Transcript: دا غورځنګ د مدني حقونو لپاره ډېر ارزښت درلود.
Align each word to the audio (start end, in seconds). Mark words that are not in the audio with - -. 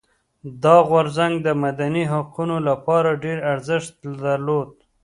دا 0.63 0.75
غورځنګ 0.89 1.33
د 1.41 1.47
مدني 1.63 2.03
حقونو 2.13 2.55
لپاره 2.67 3.09
ډېر 3.23 3.37
ارزښت 3.53 3.93
درلود. 4.23 4.69